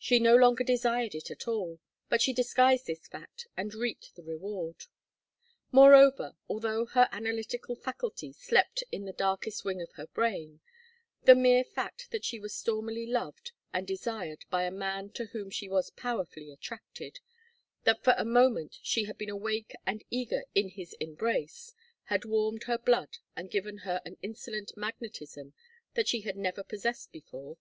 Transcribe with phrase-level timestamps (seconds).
[0.00, 1.78] She no longer desired it at all,
[2.08, 4.86] but she disguised this fact, and reaped the reward.
[5.70, 10.60] Moreover, although her analytical faculty slept in the darkest wing of her brain,
[11.22, 15.50] the mere fact that she was stormily loved and desired by a man to whom
[15.50, 17.20] she was powerfully attracted,
[17.84, 21.76] that for a moment she had been awake and eager in his embrace,
[22.06, 25.54] had warmed her blood and given her an insolent magnetism
[25.94, 27.56] that she had never possessed before.